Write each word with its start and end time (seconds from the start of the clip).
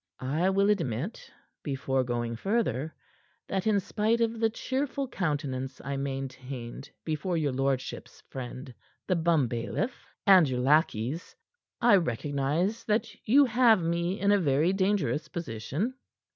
"I 0.19 0.49
will 0.49 0.71
admit, 0.71 1.29
before 1.61 2.03
going 2.03 2.35
further, 2.35 2.95
that 3.47 3.67
in 3.67 3.79
spite 3.79 4.19
of 4.19 4.39
the 4.39 4.49
cheerful 4.49 5.07
countenance 5.07 5.79
I 5.85 5.95
maintained 5.95 6.89
before 7.05 7.37
your 7.37 7.51
lordship's 7.51 8.21
friend, 8.27 8.73
the 9.07 9.15
bumbailiff, 9.15 9.93
and 10.25 10.49
your 10.49 10.61
lackeys, 10.61 11.35
I 11.81 11.97
recognize 11.97 12.83
that 12.85 13.09
you 13.27 13.45
have 13.45 13.83
me 13.83 14.19
in 14.19 14.31
a 14.31 14.39
very 14.39 14.73
dangerous 14.73 15.27
position." 15.27 15.93